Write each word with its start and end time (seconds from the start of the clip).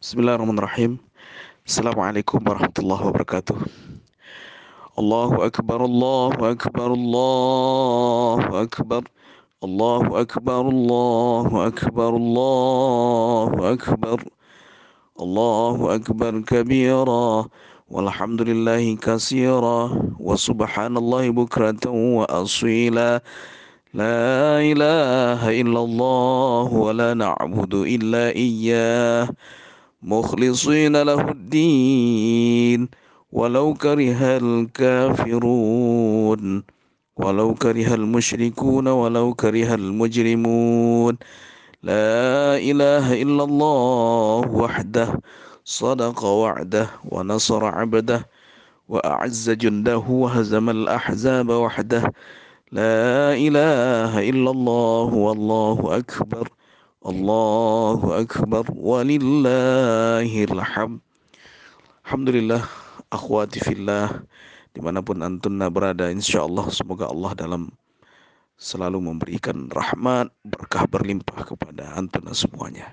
Bismillahirrahmanirrahim. 0.00 0.96
Assalamualaikum 1.68 2.40
warahmatullahi 2.40 3.04
wabarakatuh. 3.04 3.52
Allahu 4.96 5.44
akbar, 5.44 5.84
Allahu 5.84 6.40
akbar, 6.40 6.88
Allahu 6.88 8.48
akbar. 8.64 9.02
Allahu 9.60 10.16
akbar, 10.16 10.62
Allahu 10.72 11.54
akbar, 11.68 12.10
Allahu 12.16 13.60
akbar. 13.60 14.18
Allahu 15.20 15.92
akbar 15.92 16.32
kabira. 16.48 17.44
Walhamdulillahi 17.92 18.96
kasira. 18.96 19.92
Wa 20.16 20.32
subhanallahi 20.32 21.28
bukratan 21.28 21.92
wa 21.92 22.24
asila. 22.24 23.20
لا 23.90 24.62
إله 24.62 25.42
إلا 25.44 25.80
الله 25.82 26.64
ولا 26.72 27.10
نعبد 27.10 27.74
إلا 27.74 28.30
إياه 28.38 29.26
مخلصين 30.02 31.02
له 31.02 31.20
الدين. 31.30 32.88
ولو 33.32 33.74
كره 33.74 34.36
الكافرون. 34.42 35.82
ولو 37.16 37.54
كره 37.54 37.94
المشركون. 37.94 38.88
ولو 38.88 39.34
كره 39.34 39.74
المجرمون. 39.74 41.18
لا 41.82 42.56
إله 42.56 43.22
إلا 43.22 43.44
الله 43.44 44.48
وحده 44.52 45.20
صدق 45.64 46.24
وعده 46.24 46.90
ونصر 47.04 47.64
عبده 47.64 48.28
وأعز 48.88 49.50
جنده 49.50 49.98
وهزم 49.98 50.70
الأحزاب 50.70 51.48
وحده. 51.48 52.12
لا 52.72 53.34
إله 53.34 54.30
إلا 54.30 54.50
الله 54.50 55.14
والله 55.14 55.78
أكبر. 55.98 56.48
Allahu 57.00 58.12
Akbar. 58.12 58.68
Walillahilham 58.76 61.00
Alhamdulillah 62.04 62.60
akhwati 63.08 63.64
fillah 63.64 64.20
di 64.76 64.84
mana 64.84 65.00
pun 65.00 65.16
antunna 65.24 65.72
berada 65.72 66.12
insyaallah 66.12 66.68
semoga 66.68 67.08
Allah 67.08 67.32
dalam 67.32 67.72
selalu 68.60 69.00
memberikan 69.00 69.72
rahmat 69.72 70.28
berkah 70.44 70.84
berlimpah 70.84 71.48
kepada 71.48 71.96
antunna 71.96 72.36
semuanya. 72.36 72.92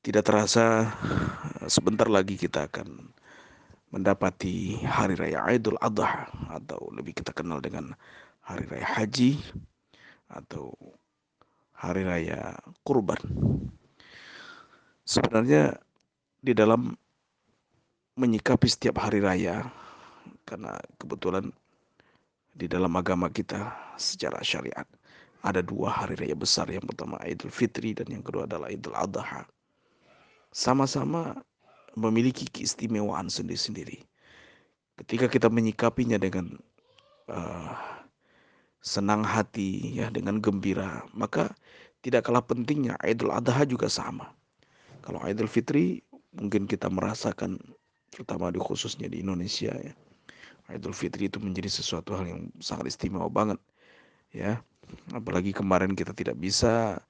Tidak 0.00 0.24
terasa 0.24 0.88
sebentar 1.68 2.08
lagi 2.08 2.40
kita 2.40 2.72
akan 2.72 3.12
mendapati 3.92 4.80
hari 4.88 5.12
raya 5.12 5.44
Idul 5.52 5.76
Adha 5.76 6.32
atau 6.56 6.88
lebih 6.96 7.20
kita 7.20 7.36
kenal 7.36 7.60
dengan 7.60 7.92
hari 8.40 8.64
raya 8.64 8.88
haji 8.96 9.36
atau 10.32 10.72
hari 11.78 12.02
raya 12.02 12.58
kurban. 12.82 13.18
Sebenarnya 15.06 15.78
di 16.42 16.52
dalam 16.52 16.92
menyikapi 18.18 18.66
setiap 18.66 18.98
hari 18.98 19.22
raya 19.22 19.70
karena 20.42 20.74
kebetulan 20.98 21.54
di 22.58 22.66
dalam 22.66 22.90
agama 22.98 23.30
kita 23.30 23.70
secara 23.94 24.42
syariat 24.42 24.84
ada 25.46 25.62
dua 25.62 25.94
hari 25.94 26.18
raya 26.18 26.34
besar 26.34 26.66
yang 26.66 26.82
pertama 26.82 27.14
Idul 27.22 27.54
Fitri 27.54 27.94
dan 27.94 28.10
yang 28.10 28.26
kedua 28.26 28.50
adalah 28.50 28.66
Idul 28.74 28.98
Adha. 28.98 29.46
Sama-sama 30.50 31.38
memiliki 31.94 32.50
keistimewaan 32.50 33.30
sendiri-sendiri. 33.30 34.02
Ketika 34.98 35.30
kita 35.30 35.46
menyikapinya 35.46 36.18
dengan 36.18 36.58
uh, 37.30 37.70
senang 38.78 39.26
hati 39.26 39.98
ya 39.98 40.08
dengan 40.08 40.38
gembira 40.38 41.02
maka 41.10 41.50
tidak 42.02 42.30
kalah 42.30 42.44
pentingnya 42.44 42.94
Idul 43.02 43.34
Adha 43.34 43.66
juga 43.66 43.90
sama. 43.90 44.30
Kalau 45.02 45.18
Idul 45.26 45.50
Fitri 45.50 46.02
mungkin 46.36 46.70
kita 46.70 46.86
merasakan 46.86 47.58
terutama 48.14 48.54
di 48.54 48.60
khususnya 48.62 49.10
di 49.10 49.20
Indonesia 49.22 49.74
ya. 49.74 49.94
Idul 50.68 50.92
Fitri 50.94 51.32
itu 51.32 51.40
menjadi 51.40 51.72
sesuatu 51.72 52.12
hal 52.14 52.28
yang 52.28 52.42
sangat 52.60 52.92
istimewa 52.92 53.26
banget 53.32 53.58
ya. 54.30 54.60
Apalagi 55.12 55.52
kemarin 55.52 55.92
kita 55.92 56.12
tidak 56.14 56.36
bisa 56.38 57.00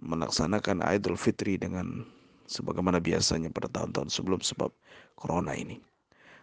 melaksanakan 0.00 0.84
Idul 0.86 1.18
Fitri 1.18 1.56
dengan 1.58 2.06
sebagaimana 2.46 3.00
biasanya 3.00 3.48
pada 3.48 3.68
tahun-tahun 3.72 4.12
sebelum 4.12 4.40
sebab 4.44 4.70
corona 5.16 5.56
ini. 5.56 5.80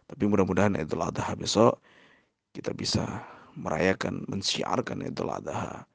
Tapi 0.09 0.25
mudah-mudahan 0.25 0.73
Idul 0.77 1.05
Adha 1.05 1.37
besok 1.37 1.77
kita 2.49 2.73
bisa 2.73 3.05
merayakan, 3.55 4.25
mensiarkan 4.27 5.05
Idul 5.05 5.31
Adha 5.31 5.85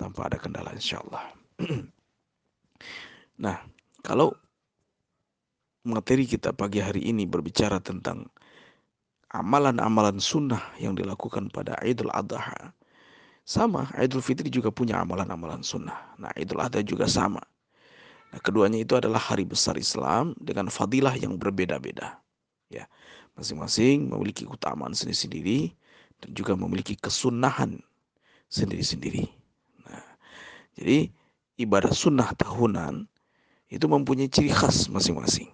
tanpa 0.00 0.26
ada 0.32 0.40
kendala 0.40 0.72
insya 0.72 1.02
Allah. 1.04 1.24
nah, 3.44 3.60
kalau 4.00 4.32
materi 5.84 6.24
kita 6.24 6.56
pagi 6.56 6.80
hari 6.80 7.08
ini 7.08 7.24
berbicara 7.28 7.80
tentang 7.80 8.28
amalan-amalan 9.30 10.18
sunnah 10.18 10.60
yang 10.82 10.98
dilakukan 10.98 11.48
pada 11.54 11.78
Idul 11.84 12.10
Adha. 12.10 12.74
Sama, 13.46 13.90
Idul 13.98 14.22
Fitri 14.22 14.46
juga 14.52 14.70
punya 14.70 15.00
amalan-amalan 15.02 15.64
sunnah. 15.64 16.14
Nah, 16.20 16.30
Idul 16.38 16.62
Adha 16.62 16.82
juga 16.86 17.10
sama. 17.10 17.42
Nah, 18.30 18.38
keduanya 18.38 18.78
itu 18.78 18.94
adalah 18.94 19.18
hari 19.18 19.42
besar 19.42 19.74
Islam 19.74 20.38
dengan 20.38 20.70
fadilah 20.70 21.18
yang 21.18 21.34
berbeda-beda. 21.34 22.22
Ya, 22.70 22.86
masing-masing 23.34 24.06
memiliki 24.06 24.46
keutamaan 24.46 24.94
sendiri-sendiri 24.94 25.74
dan 26.20 26.30
juga 26.36 26.52
memiliki 26.56 26.94
kesunahan 26.96 27.80
sendiri-sendiri. 28.52 29.24
Nah, 29.88 30.04
jadi 30.76 31.08
ibadah 31.60 31.92
sunnah 31.92 32.32
tahunan 32.36 33.08
itu 33.70 33.86
mempunyai 33.86 34.28
ciri 34.28 34.50
khas 34.50 34.90
masing-masing. 34.90 35.48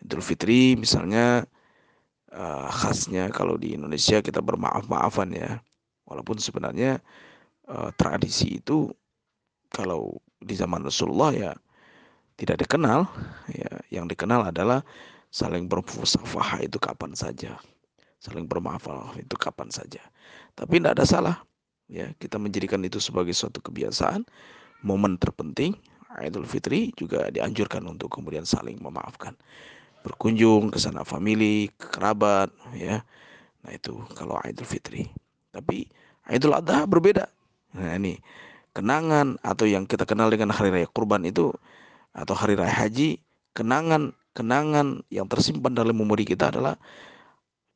Idul 0.00 0.24
Fitri 0.24 0.76
misalnya 0.76 1.44
uh, 2.32 2.68
khasnya 2.68 3.28
kalau 3.32 3.60
di 3.60 3.76
Indonesia 3.76 4.20
kita 4.20 4.40
bermaaf-maafan 4.40 5.30
ya. 5.36 5.60
Walaupun 6.06 6.38
sebenarnya 6.38 7.02
uh, 7.66 7.90
tradisi 7.98 8.62
itu 8.62 8.88
kalau 9.74 10.16
di 10.38 10.54
zaman 10.54 10.86
Rasulullah 10.86 11.34
ya 11.34 11.52
tidak 12.38 12.62
dikenal 12.62 13.08
ya 13.50 13.72
yang 13.90 14.06
dikenal 14.06 14.54
adalah 14.54 14.86
saling 15.34 15.66
bermusafah 15.66 16.62
itu 16.62 16.78
kapan 16.78 17.12
saja 17.18 17.58
saling 18.20 18.48
bermaaf 18.48 18.86
itu 19.18 19.34
kapan 19.36 19.68
saja. 19.68 20.02
Tapi 20.56 20.80
tidak 20.80 21.00
ada 21.00 21.04
salah 21.04 21.36
ya. 21.90 22.10
Kita 22.16 22.40
menjadikan 22.40 22.82
itu 22.82 22.98
sebagai 22.98 23.32
suatu 23.36 23.60
kebiasaan 23.60 24.24
momen 24.84 25.16
terpenting 25.20 25.76
Idul 26.16 26.48
Fitri 26.48 26.96
juga 26.96 27.28
dianjurkan 27.28 27.84
untuk 27.84 28.08
kemudian 28.08 28.48
saling 28.48 28.80
memaafkan. 28.80 29.36
Berkunjung 30.00 30.70
ke 30.72 30.78
sana 30.78 31.02
family 31.02 31.68
kerabat 31.76 32.48
ya. 32.72 33.04
Nah 33.66 33.72
itu 33.74 34.00
kalau 34.16 34.40
Idul 34.46 34.64
Fitri. 34.64 35.04
Tapi 35.52 35.84
Idul 36.30 36.56
Adha 36.56 36.88
berbeda. 36.88 37.28
Nah 37.76 37.92
ini 37.98 38.16
kenangan 38.72 39.36
atau 39.44 39.68
yang 39.68 39.84
kita 39.84 40.08
kenal 40.08 40.32
dengan 40.32 40.52
hari 40.52 40.72
raya 40.72 40.88
kurban 40.88 41.24
itu 41.24 41.52
atau 42.16 42.32
hari 42.32 42.56
raya 42.56 42.72
haji 42.72 43.20
kenangan 43.56 44.12
kenangan 44.36 45.00
yang 45.08 45.24
tersimpan 45.28 45.72
dalam 45.72 45.96
memori 45.96 46.28
kita 46.28 46.52
adalah 46.52 46.76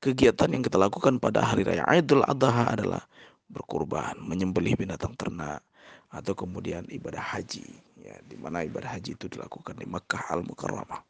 kegiatan 0.00 0.48
yang 0.48 0.64
kita 0.64 0.80
lakukan 0.80 1.20
pada 1.20 1.44
hari 1.44 1.62
raya 1.62 1.84
Idul 1.92 2.24
Adha 2.24 2.72
adalah 2.72 3.04
berkurban, 3.52 4.16
menyembelih 4.24 4.74
binatang 4.74 5.12
ternak 5.14 5.60
atau 6.10 6.34
kemudian 6.34 6.88
ibadah 6.90 7.22
haji 7.22 7.70
ya 8.00 8.16
di 8.26 8.34
mana 8.34 8.66
ibadah 8.66 8.98
haji 8.98 9.14
itu 9.14 9.30
dilakukan 9.30 9.76
di 9.78 9.86
Mekah 9.86 10.32
Al 10.32 10.42
Mukarramah. 10.42 11.04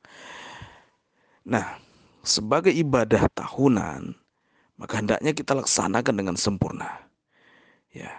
Nah, 1.49 1.79
sebagai 2.21 2.75
ibadah 2.75 3.31
tahunan 3.33 4.13
maka 4.77 4.95
hendaknya 4.99 5.33
kita 5.33 5.55
laksanakan 5.55 6.15
dengan 6.17 6.37
sempurna. 6.37 6.89
Ya, 7.93 8.11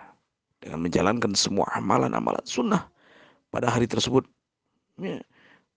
dengan 0.61 0.85
menjalankan 0.85 1.33
semua 1.33 1.65
amalan-amalan 1.73 2.43
sunnah 2.45 2.85
pada 3.49 3.71
hari 3.71 3.89
tersebut. 3.89 4.23
Ya, 5.01 5.19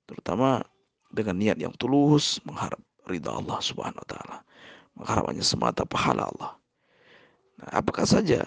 terutama 0.05 0.61
dengan 1.09 1.41
niat 1.41 1.57
yang 1.57 1.73
tulus 1.81 2.37
mengharap 2.45 2.81
ridha 3.09 3.33
Allah 3.33 3.59
Subhanahu 3.65 4.03
wa 4.03 4.09
taala 4.09 4.37
harapannya 5.03 5.43
semata 5.43 5.83
pahala 5.83 6.31
Allah. 6.31 6.53
Nah, 7.59 7.71
apakah 7.83 8.07
saja 8.07 8.47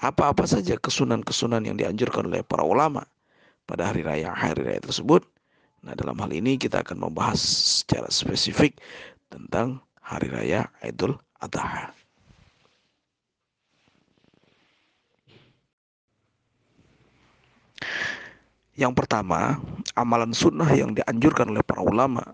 apa-apa 0.00 0.48
saja 0.48 0.80
kesunan-kesunan 0.80 1.60
yang 1.60 1.76
dianjurkan 1.76 2.30
oleh 2.32 2.40
para 2.40 2.64
ulama 2.64 3.04
pada 3.68 3.92
hari 3.92 4.00
raya 4.00 4.32
hari 4.32 4.64
raya 4.64 4.80
tersebut. 4.80 5.22
Nah, 5.84 5.92
dalam 5.96 6.16
hal 6.20 6.32
ini 6.32 6.56
kita 6.56 6.84
akan 6.84 7.08
membahas 7.08 7.40
secara 7.84 8.08
spesifik 8.08 8.80
tentang 9.28 9.80
hari 10.00 10.28
raya 10.32 10.68
Idul 10.84 11.16
Adha. 11.40 11.92
Yang 18.80 18.92
pertama, 18.96 19.60
amalan 19.92 20.32
sunnah 20.32 20.68
yang 20.72 20.96
dianjurkan 20.96 21.52
oleh 21.52 21.60
para 21.60 21.84
ulama 21.84 22.24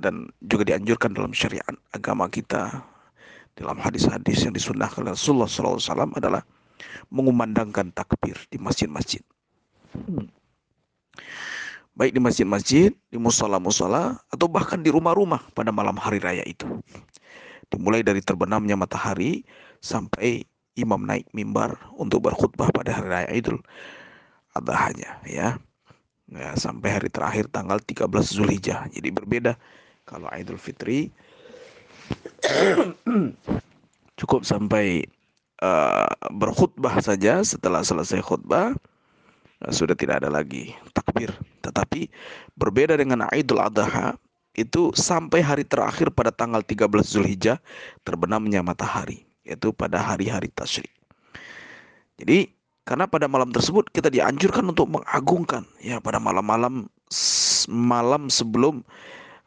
dan 0.00 0.32
juga 0.40 0.72
dianjurkan 0.72 1.12
dalam 1.12 1.36
syariat 1.36 1.76
agama 1.92 2.24
kita 2.32 2.80
dalam 3.60 3.76
hadis-hadis 3.76 4.48
yang 4.48 4.56
disunnahkan 4.56 5.04
oleh 5.04 5.12
Rasulullah 5.12 5.44
SAW 5.44 6.16
adalah 6.16 6.40
mengumandangkan 7.12 7.92
takbir 7.92 8.40
di 8.48 8.56
masjid-masjid. 8.56 9.20
baik 12.00 12.16
di 12.16 12.22
masjid-masjid, 12.22 12.90
di 13.12 13.18
musola-musola, 13.20 14.16
atau 14.32 14.48
bahkan 14.48 14.80
di 14.80 14.88
rumah-rumah 14.88 15.52
pada 15.52 15.68
malam 15.68 16.00
hari 16.00 16.16
raya 16.16 16.40
itu. 16.48 16.64
Dimulai 17.68 18.00
dari 18.00 18.24
terbenamnya 18.24 18.72
matahari 18.72 19.44
sampai 19.84 20.48
imam 20.80 21.04
naik 21.04 21.28
mimbar 21.36 21.76
untuk 22.00 22.24
berkhutbah 22.24 22.72
pada 22.72 22.96
hari 22.96 23.08
raya 23.12 23.28
Idul 23.36 23.60
Adhanya 24.56 25.20
ya. 25.28 25.60
ya 26.32 26.50
sampai 26.56 26.88
hari 26.88 27.12
terakhir 27.12 27.52
tanggal 27.52 27.76
13 27.84 28.08
Zulhijjah. 28.32 28.88
Jadi 28.88 29.08
berbeda 29.12 29.60
kalau 30.08 30.32
Idul 30.32 30.56
Fitri 30.56 31.12
cukup 34.20 34.44
sampai 34.44 35.04
uh, 35.64 36.10
berkhutbah 36.34 37.00
saja 37.00 37.40
setelah 37.44 37.84
selesai 37.84 38.20
khutbah 38.20 38.76
uh, 39.64 39.72
sudah 39.72 39.96
tidak 39.96 40.24
ada 40.24 40.30
lagi 40.32 40.74
takbir. 40.92 41.32
Tetapi 41.64 42.08
berbeda 42.56 42.96
dengan 42.96 43.28
Idul 43.32 43.60
Adha 43.60 44.16
itu 44.58 44.90
sampai 44.92 45.40
hari 45.40 45.62
terakhir 45.62 46.10
pada 46.10 46.34
tanggal 46.34 46.60
13 46.60 46.90
Zulhijjah 47.06 47.62
terbenamnya 48.02 48.60
matahari 48.60 49.24
yaitu 49.46 49.72
pada 49.72 50.02
hari-hari 50.02 50.52
tasyrik. 50.52 50.92
Jadi 52.20 52.52
karena 52.84 53.06
pada 53.06 53.30
malam 53.30 53.54
tersebut 53.54 53.88
kita 53.94 54.10
dianjurkan 54.10 54.66
untuk 54.66 54.90
mengagungkan 54.90 55.62
ya 55.80 56.02
pada 56.02 56.18
malam-malam 56.18 56.90
malam 57.70 58.26
sebelum 58.26 58.82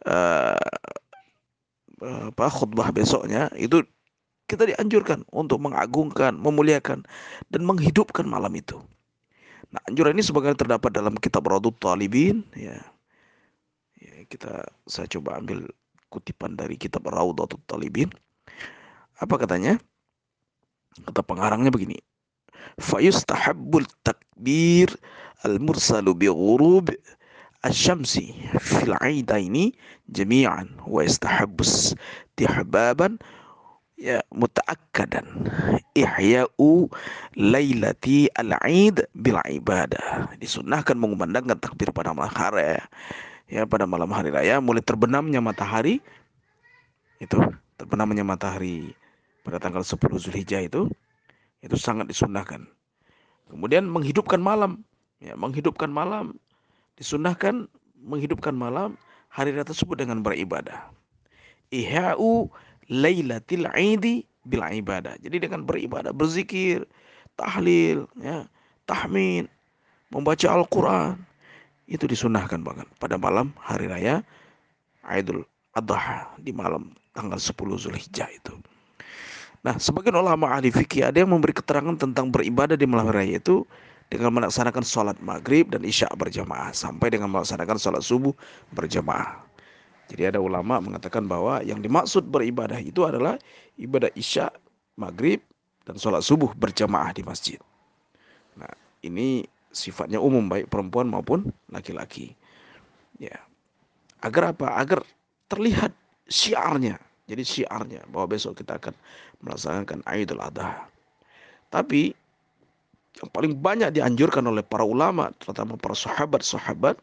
uh, 0.08 0.56
apa 2.02 2.50
khutbah 2.50 2.90
besoknya 2.90 3.52
itu 3.54 3.86
kita 4.50 4.68
dianjurkan 4.68 5.24
untuk 5.32 5.62
mengagungkan, 5.64 6.36
memuliakan 6.36 7.06
dan 7.50 7.62
menghidupkan 7.64 8.28
malam 8.28 8.52
itu. 8.54 8.78
Nah, 9.72 9.82
anjuran 9.90 10.14
ini 10.14 10.22
sebagian 10.22 10.54
terdapat 10.54 10.94
dalam 10.94 11.18
kitab 11.18 11.50
Radut 11.50 11.74
Talibin 11.82 12.46
ya. 12.54 12.78
ya. 13.98 14.14
kita 14.30 14.68
saya 14.86 15.10
coba 15.10 15.42
ambil 15.42 15.66
kutipan 16.14 16.54
dari 16.54 16.78
kitab 16.78 17.10
Raudatul 17.10 17.58
Talibin. 17.66 18.14
Apa 19.18 19.42
katanya? 19.42 19.82
Kata 21.10 21.26
pengarangnya 21.26 21.74
begini. 21.74 21.98
Fayustahabbul 22.78 23.90
takbir 24.06 24.94
al-mursalu 25.42 26.14
bi 26.14 26.30
ghurub 26.30 26.94
asyamsi 27.64 28.36
fil 28.60 28.94
aidaini 29.00 29.72
jami'an 30.12 30.68
wa 30.84 31.02
istahabbus 31.04 31.96
tihbaban 32.36 33.18
ya 33.96 34.20
mutaakkadan 34.36 35.48
ihya'u 35.96 36.92
lailati 37.40 38.28
al-aid 38.36 39.08
bil 39.16 39.40
ibadah 39.48 40.28
disunahkan 40.44 41.00
mengumandangkan 41.00 41.56
takbir 41.64 41.90
pada 41.96 42.12
malam 42.12 42.36
hari 42.36 42.84
ya 43.48 43.64
pada 43.64 43.88
malam 43.88 44.12
hari 44.12 44.34
raya. 44.34 44.60
Mulai 44.60 44.84
terbenamnya 44.84 45.40
matahari 45.40 46.04
itu 47.24 47.40
terbenamnya 47.80 48.28
matahari 48.28 48.92
pada 49.48 49.60
tanggal 49.60 49.88
10 49.88 49.96
Zulhijjah 50.20 50.68
itu 50.68 50.92
itu 51.64 51.76
sangat 51.80 52.12
disunahkan 52.12 52.68
kemudian 53.48 53.88
menghidupkan 53.88 54.44
malam 54.44 54.84
ya 55.24 55.40
menghidupkan 55.40 55.88
malam 55.88 56.36
disunahkan 57.00 57.68
menghidupkan 58.04 58.54
malam 58.54 59.00
hari 59.32 59.56
raya 59.56 59.66
tersebut 59.66 59.98
dengan 59.98 60.22
beribadah. 60.22 60.92
Ihya'u 61.74 62.52
lailatil 62.92 63.66
aidi 63.74 64.28
bil 64.46 64.62
ibadah. 64.62 65.16
Jadi 65.24 65.48
dengan 65.48 65.64
beribadah, 65.64 66.12
berzikir, 66.12 66.84
tahlil, 67.40 68.06
ya, 68.20 68.46
tahmin, 68.86 69.48
membaca 70.14 70.48
Al-Qur'an 70.52 71.18
itu 71.90 72.06
disunahkan 72.08 72.62
banget 72.64 72.88
pada 73.00 73.20
malam 73.20 73.52
hari 73.60 73.92
raya 73.92 74.24
Idul 75.04 75.44
Adha 75.76 76.32
di 76.40 76.56
malam 76.56 76.96
tanggal 77.12 77.42
10 77.42 77.56
Zulhijjah 77.76 78.30
itu. 78.32 78.56
Nah, 79.64 79.80
sebagian 79.80 80.20
ulama 80.20 80.52
ahli 80.52 80.70
fikih 80.70 81.08
ada 81.08 81.24
yang 81.24 81.32
memberi 81.32 81.56
keterangan 81.56 81.96
tentang 81.96 82.30
beribadah 82.30 82.76
di 82.76 82.84
malam 82.84 83.08
raya 83.10 83.40
itu 83.40 83.64
dengan 84.14 84.30
melaksanakan 84.30 84.86
sholat 84.86 85.18
maghrib 85.26 85.74
dan 85.74 85.82
isya 85.82 86.06
berjamaah 86.14 86.70
sampai 86.70 87.10
dengan 87.10 87.34
melaksanakan 87.34 87.82
sholat 87.82 88.06
subuh 88.06 88.30
berjamaah. 88.78 89.42
Jadi 90.14 90.30
ada 90.30 90.38
ulama 90.38 90.78
mengatakan 90.78 91.26
bahwa 91.26 91.66
yang 91.66 91.82
dimaksud 91.82 92.30
beribadah 92.30 92.78
itu 92.78 93.02
adalah 93.10 93.42
ibadah 93.82 94.14
isya, 94.14 94.54
maghrib, 94.94 95.42
dan 95.90 95.98
sholat 95.98 96.22
subuh 96.22 96.54
berjamaah 96.54 97.10
di 97.10 97.26
masjid. 97.26 97.58
Nah 98.54 98.70
ini 99.02 99.50
sifatnya 99.74 100.22
umum 100.22 100.46
baik 100.46 100.70
perempuan 100.70 101.10
maupun 101.10 101.50
laki-laki. 101.74 102.38
Ya, 103.18 103.42
agar 104.22 104.54
apa? 104.54 104.78
Agar 104.78 105.02
terlihat 105.50 105.90
syiarnya. 106.30 107.02
Jadi 107.26 107.42
syiarnya 107.42 108.06
bahwa 108.14 108.38
besok 108.38 108.62
kita 108.62 108.78
akan 108.78 108.94
melaksanakan 109.42 110.06
Idul 110.14 110.44
Adha. 110.44 110.86
Tapi 111.74 112.14
yang 113.22 113.30
paling 113.30 113.54
banyak 113.54 113.94
dianjurkan 113.94 114.42
oleh 114.50 114.66
para 114.66 114.82
ulama, 114.82 115.30
terutama 115.38 115.78
para 115.78 115.94
sahabat-sahabat, 115.94 116.98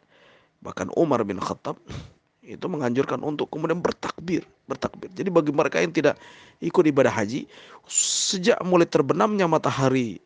bahkan 0.59 0.91
Umar 0.99 1.23
bin 1.23 1.39
Khattab 1.39 1.79
itu 2.43 2.65
menganjurkan 2.67 3.23
untuk 3.23 3.47
kemudian 3.47 3.79
bertakbir, 3.79 4.43
bertakbir. 4.67 5.07
Jadi 5.15 5.29
bagi 5.31 5.51
mereka 5.55 5.79
yang 5.79 5.95
tidak 5.95 6.19
ikut 6.59 6.83
ibadah 6.83 7.13
haji, 7.13 7.47
sejak 7.87 8.59
mulai 8.67 8.87
terbenamnya 8.89 9.47
matahari 9.47 10.19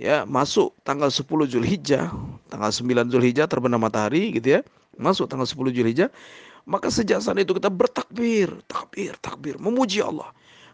ya 0.00 0.24
masuk 0.24 0.72
tanggal 0.82 1.12
10 1.12 1.28
Zulhijjah, 1.52 2.08
tanggal 2.48 2.70
9 2.72 3.12
Zulhijjah 3.12 3.44
terbenam 3.44 3.84
matahari 3.84 4.32
gitu 4.40 4.58
ya, 4.58 4.60
masuk 4.96 5.28
tanggal 5.28 5.44
10 5.44 5.76
Zulhijjah, 5.76 6.08
maka 6.64 6.88
sejak 6.88 7.20
saat 7.20 7.36
itu 7.36 7.52
kita 7.52 7.68
bertakbir, 7.68 8.48
takbir, 8.64 9.12
takbir, 9.20 9.60
memuji 9.60 10.00
Allah 10.00 10.32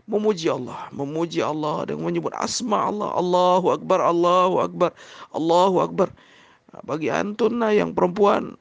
memuji 0.08 0.48
Allah, 0.48 0.88
memuji 0.90 1.44
Allah 1.44 1.84
dengan 1.84 2.08
menyebut 2.08 2.32
asma 2.32 2.88
Allah, 2.88 3.12
Allahu 3.12 3.76
Akbar, 3.76 4.00
Allahu 4.00 4.56
Akbar, 4.64 4.90
Allahu 5.36 5.76
Akbar. 5.84 6.08
Nah, 6.72 6.82
bagi 6.88 7.12
antuna 7.12 7.76
yang 7.76 7.92
perempuan, 7.92 8.56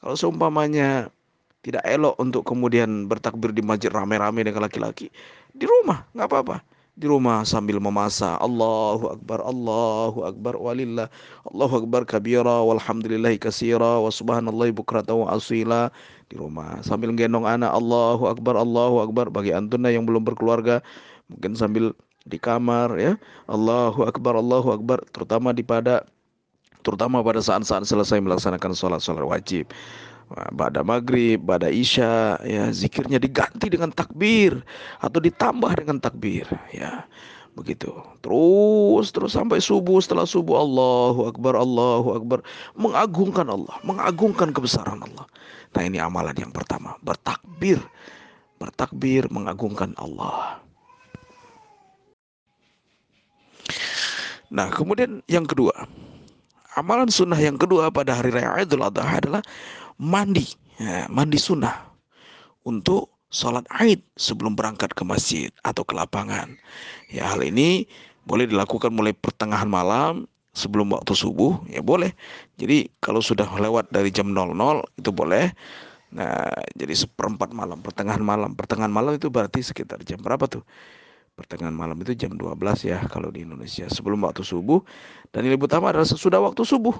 kalau 0.00 0.16
seumpamanya 0.16 1.12
tidak 1.60 1.84
elok 1.84 2.16
untuk 2.16 2.48
kemudian 2.48 3.04
bertakbir 3.04 3.52
di 3.52 3.60
masjid 3.60 3.92
rame-rame 3.92 4.40
dengan 4.40 4.64
laki-laki, 4.64 5.12
di 5.52 5.68
rumah 5.68 6.08
nggak 6.16 6.28
apa-apa 6.32 6.56
di 6.98 7.06
rumah 7.06 7.46
sambil 7.46 7.78
memasak. 7.78 8.34
Allahu 8.42 9.14
Akbar 9.14 9.38
Allahu 9.46 10.26
Akbar 10.26 10.58
walillah. 10.58 11.06
Allahu 11.46 11.86
Akbar 11.86 12.02
kabira 12.02 12.58
walhamdulillahi 12.66 13.38
kasira 13.38 14.02
wa 14.02 14.10
subhanallahi 14.10 14.74
bukrata 14.74 15.14
wa 15.14 15.30
asila. 15.30 15.94
Di 16.26 16.34
rumah 16.34 16.82
sambil 16.82 17.14
gendong 17.14 17.46
anak. 17.46 17.70
Allahu 17.70 18.26
Akbar 18.26 18.58
Allahu 18.58 19.06
Akbar 19.06 19.30
bagi 19.30 19.54
antuna 19.54 19.94
yang 19.94 20.10
belum 20.10 20.26
berkeluarga. 20.26 20.82
Mungkin 21.30 21.54
sambil 21.54 21.94
di 22.26 22.36
kamar 22.42 22.98
ya. 22.98 23.14
Allahu 23.46 24.02
Akbar 24.02 24.34
Allahu 24.34 24.74
Akbar 24.74 24.98
terutama 25.14 25.54
di 25.54 25.62
pada 25.62 26.02
terutama 26.82 27.22
pada 27.22 27.38
saat-saat 27.38 27.86
selesai 27.86 28.18
melaksanakan 28.22 28.74
sholat-sholat 28.74 29.22
wajib 29.22 29.70
pada 30.28 30.84
maghrib, 30.84 31.40
pada 31.40 31.72
isya, 31.72 32.36
ya 32.44 32.68
zikirnya 32.68 33.16
diganti 33.16 33.72
dengan 33.72 33.88
takbir 33.88 34.60
atau 35.00 35.18
ditambah 35.24 35.72
dengan 35.80 35.96
takbir, 35.96 36.44
ya 36.68 37.08
begitu. 37.56 37.90
Terus 38.22 39.10
terus 39.10 39.32
sampai 39.34 39.58
subuh, 39.58 39.98
setelah 39.98 40.28
subuh 40.28 40.62
Allahu 40.62 41.32
Akbar, 41.32 41.58
Allahu 41.58 42.08
Akbar, 42.14 42.38
mengagungkan 42.76 43.48
Allah, 43.48 43.74
mengagungkan 43.82 44.52
kebesaran 44.52 45.00
Allah. 45.02 45.26
Nah 45.74 45.82
ini 45.82 45.98
amalan 45.98 46.36
yang 46.36 46.52
pertama, 46.54 46.94
bertakbir, 47.02 47.80
bertakbir 48.60 49.26
mengagungkan 49.32 49.96
Allah. 49.98 50.62
Nah 54.48 54.72
kemudian 54.72 55.20
yang 55.28 55.44
kedua, 55.44 55.74
amalan 56.78 57.10
sunnah 57.10 57.36
yang 57.36 57.58
kedua 57.58 57.90
pada 57.92 58.16
hari 58.16 58.32
raya 58.32 58.64
Idul 58.64 58.86
Adha 58.86 59.04
adalah 59.04 59.42
mandi, 59.98 60.46
ya, 60.78 61.10
mandi 61.10 61.36
sunnah 61.36 61.74
untuk 62.64 63.10
sholat 63.28 63.66
Aid 63.76 64.00
sebelum 64.16 64.56
berangkat 64.56 64.96
ke 64.96 65.04
masjid 65.04 65.52
atau 65.66 65.84
ke 65.84 65.92
lapangan. 65.92 66.48
Ya 67.12 67.28
hal 67.28 67.44
ini 67.44 67.84
boleh 68.24 68.48
dilakukan 68.48 68.92
mulai 68.92 69.12
pertengahan 69.12 69.68
malam 69.68 70.24
sebelum 70.56 70.90
waktu 70.96 71.12
subuh 71.12 71.60
ya 71.68 71.84
boleh. 71.84 72.14
Jadi 72.56 72.88
kalau 73.04 73.20
sudah 73.20 73.46
lewat 73.46 73.92
dari 73.92 74.08
jam 74.08 74.32
00 74.32 74.54
itu 74.96 75.10
boleh. 75.12 75.52
Nah, 76.08 76.48
jadi 76.72 77.04
seperempat 77.04 77.52
malam, 77.52 77.84
pertengahan 77.84 78.24
malam. 78.24 78.56
Pertengahan 78.56 78.88
malam 78.88 79.20
itu 79.20 79.28
berarti 79.28 79.60
sekitar 79.60 80.00
jam 80.08 80.16
berapa 80.24 80.48
tuh? 80.48 80.64
Pertengahan 81.36 81.76
malam 81.76 82.00
itu 82.00 82.16
jam 82.16 82.32
12 82.34 82.56
ya 82.88 82.98
kalau 83.12 83.28
di 83.30 83.44
Indonesia 83.44 83.86
sebelum 83.92 84.24
waktu 84.26 84.42
subuh 84.42 84.82
dan 85.30 85.46
yang 85.46 85.54
lebih 85.54 85.70
utama 85.70 85.94
adalah 85.94 86.08
sesudah 86.08 86.42
waktu 86.42 86.66
subuh 86.66 86.98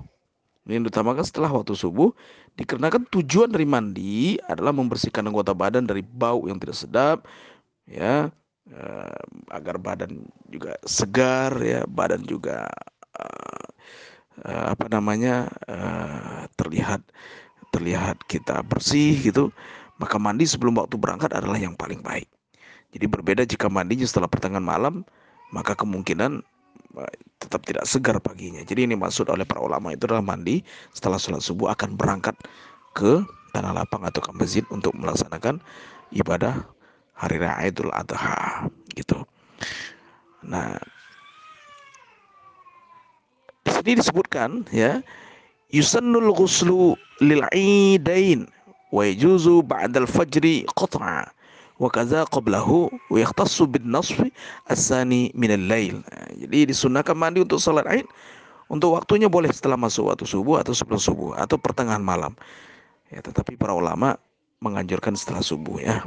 yang 0.69 0.85
diutamakan 0.85 1.25
setelah 1.25 1.49
waktu 1.49 1.73
subuh 1.73 2.13
dikarenakan 2.61 3.09
tujuan 3.09 3.49
dari 3.49 3.65
mandi 3.65 4.37
adalah 4.45 4.77
membersihkan 4.77 5.25
anggota 5.25 5.57
badan 5.57 5.89
dari 5.89 6.05
bau 6.05 6.45
yang 6.45 6.61
tidak 6.61 6.77
sedap 6.77 7.19
ya 7.89 8.29
eh, 8.69 9.21
agar 9.49 9.81
badan 9.81 10.29
juga 10.53 10.77
segar 10.85 11.57
ya 11.65 11.89
badan 11.89 12.21
juga 12.29 12.69
eh, 13.17 13.69
apa 14.45 14.87
namanya 14.93 15.49
eh, 15.67 16.45
ter 16.53 16.69
terlihat 16.69 17.01
terlihat 17.73 18.17
kita 18.29 18.65
bersih 18.65 19.17
gitu, 19.21 19.53
maka 20.01 20.17
mandi 20.17 20.49
sebelum 20.49 20.81
waktu 20.81 20.97
berangkat 20.97 21.33
adalah 21.37 21.61
yang 21.61 21.77
paling 21.77 22.01
baik. 22.01 22.29
Jadi 22.97 23.05
berbeda 23.05 23.45
jika 23.45 23.69
mandinya 23.69 24.09
setelah 24.09 24.31
pertengahan 24.31 24.65
malam, 24.65 25.05
maka 25.53 25.77
kemungkinan 25.77 26.41
tetap 27.39 27.63
tidak 27.65 27.85
segar 27.87 28.17
paginya. 28.19 28.61
Jadi 28.67 28.89
ini 28.91 28.95
maksud 28.99 29.31
oleh 29.31 29.47
para 29.47 29.63
ulama 29.63 29.95
itu 29.95 30.05
adalah 30.11 30.25
mandi 30.25 30.61
setelah 30.91 31.17
sholat 31.17 31.41
subuh 31.41 31.71
akan 31.73 31.95
berangkat 31.95 32.35
ke 32.93 33.23
tanah 33.55 33.73
lapang 33.73 34.03
atau 34.05 34.21
ke 34.21 34.31
masjid 34.37 34.65
untuk 34.69 34.93
melaksanakan 34.99 35.63
ibadah 36.13 36.67
hari 37.19 37.39
raya 37.43 37.71
Idul 37.71 37.91
Adha 37.95 38.67
gitu. 38.95 39.23
Nah, 40.47 40.79
di 43.67 43.71
sini 43.75 43.99
disebutkan 43.99 44.67
ya 44.71 45.03
yusannul 45.75 46.31
ghuslu 46.33 46.95
lil 47.21 47.43
idain 47.53 48.47
wa 48.95 49.03
yajuzu 49.05 49.67
ba'dal 49.67 50.09
fajri 50.09 50.65
qat'a 50.79 51.29
wa 51.79 51.89
kaza 51.89 52.27
qablahu 52.29 52.91
wa 52.91 53.17
yahtassu 53.19 53.71
bin 53.71 53.95
asani 54.67 55.31
min 55.33 55.51
al-lail. 55.55 56.03
Jadi 56.35 56.75
disunahkan 56.75 57.15
mandi 57.15 57.43
untuk 57.43 57.63
salat 57.63 57.87
Id 57.87 58.07
untuk 58.69 58.99
waktunya 58.99 59.31
boleh 59.31 59.49
setelah 59.49 59.81
masuk 59.81 60.13
waktu 60.13 60.29
subuh 60.29 60.61
atau 60.61 60.77
sebelum 60.77 61.01
subuh 61.01 61.31
atau 61.39 61.57
pertengahan 61.57 62.03
malam. 62.03 62.37
Ya, 63.09 63.25
tetapi 63.25 63.57
para 63.57 63.73
ulama 63.73 64.21
menganjurkan 64.61 65.17
setelah 65.17 65.41
subuh 65.41 65.81
ya. 65.81 66.05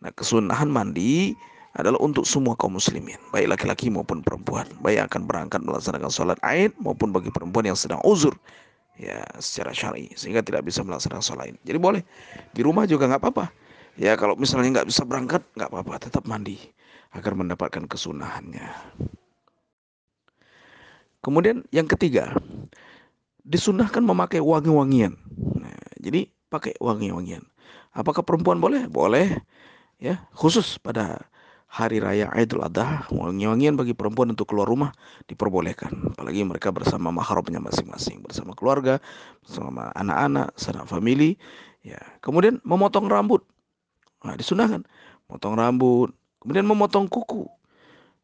Nah, 0.00 0.08
kesunahan 0.14 0.70
mandi 0.72 1.36
adalah 1.76 2.00
untuk 2.00 2.24
semua 2.24 2.56
kaum 2.56 2.80
muslimin, 2.80 3.20
baik 3.36 3.52
laki-laki 3.52 3.92
maupun 3.92 4.24
perempuan, 4.24 4.64
baik 4.80 5.12
akan 5.12 5.28
berangkat 5.28 5.60
melaksanakan 5.60 6.08
sholat 6.08 6.38
Id 6.40 6.72
maupun 6.80 7.12
bagi 7.12 7.28
perempuan 7.28 7.68
yang 7.68 7.76
sedang 7.76 8.00
uzur 8.00 8.32
ya 8.96 9.20
secara 9.36 9.76
syar'i 9.76 10.08
sehingga 10.16 10.40
tidak 10.40 10.64
bisa 10.64 10.80
melaksanakan 10.80 11.20
sholat 11.20 11.44
Id. 11.52 11.56
Jadi 11.68 11.76
boleh 11.76 12.02
di 12.56 12.64
rumah 12.64 12.88
juga 12.88 13.04
nggak 13.12 13.20
apa-apa. 13.20 13.52
Ya 13.96 14.12
kalau 14.20 14.36
misalnya 14.36 14.80
nggak 14.80 14.88
bisa 14.92 15.08
berangkat 15.08 15.40
nggak 15.56 15.72
apa-apa, 15.72 15.96
tetap 15.96 16.28
mandi 16.28 16.60
agar 17.16 17.32
mendapatkan 17.32 17.88
kesunahannya. 17.88 18.68
Kemudian 21.24 21.64
yang 21.72 21.88
ketiga, 21.88 22.36
disunahkan 23.42 24.04
memakai 24.04 24.38
wangi-wangian. 24.38 25.16
Nah, 25.58 25.80
jadi 25.98 26.28
pakai 26.52 26.76
wangi-wangian. 26.78 27.42
Apakah 27.96 28.22
perempuan 28.22 28.60
boleh? 28.60 28.84
Boleh. 28.86 29.40
Ya, 29.96 30.28
khusus 30.36 30.76
pada 30.76 31.26
hari 31.66 31.98
raya 31.98 32.30
Idul 32.36 32.62
Adha, 32.62 33.08
wangi-wangian 33.08 33.74
bagi 33.80 33.96
perempuan 33.96 34.30
untuk 34.36 34.52
keluar 34.52 34.68
rumah 34.68 34.92
diperbolehkan. 35.24 36.14
Apalagi 36.14 36.44
mereka 36.44 36.68
bersama 36.70 37.08
mahramnya 37.10 37.58
masing-masing, 37.64 38.22
bersama 38.22 38.52
keluarga, 38.52 39.00
bersama 39.40 39.88
anak-anak, 39.96 40.52
sanak 40.54 40.84
family. 40.86 41.40
Ya, 41.80 41.98
kemudian 42.20 42.60
memotong 42.62 43.08
rambut. 43.08 43.42
Nah, 44.24 44.34
disunahkan 44.38 44.86
potong 45.26 45.58
rambut, 45.58 46.14
kemudian 46.40 46.64
memotong 46.64 47.10
kuku. 47.10 47.44